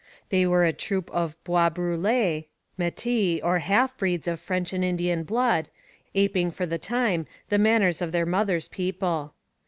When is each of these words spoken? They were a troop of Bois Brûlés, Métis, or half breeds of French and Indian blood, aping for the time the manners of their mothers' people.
They 0.29 0.47
were 0.47 0.65
a 0.65 0.73
troop 0.73 1.11
of 1.11 1.35
Bois 1.43 1.69
Brûlés, 1.69 2.45
Métis, 2.79 3.39
or 3.43 3.59
half 3.59 3.95
breeds 3.99 4.27
of 4.27 4.39
French 4.39 4.73
and 4.73 4.83
Indian 4.83 5.21
blood, 5.23 5.69
aping 6.15 6.49
for 6.49 6.65
the 6.65 6.79
time 6.79 7.27
the 7.49 7.59
manners 7.59 8.01
of 8.01 8.11
their 8.11 8.25
mothers' 8.25 8.67
people. 8.67 9.35